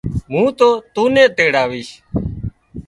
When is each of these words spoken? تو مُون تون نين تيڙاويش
تو 0.03 0.05
مُون 0.31 0.47
تون 0.93 1.07
نين 1.15 1.29
تيڙاويش 1.37 1.89